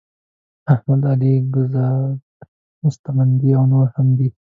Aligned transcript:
احمد 0.73 1.01
علی 1.11 1.33
کهزاد 1.53 2.15
مستمندي 2.83 3.49
او 3.57 3.63
نور 3.71 3.87
هم 3.95 4.07
دي. 4.17 4.29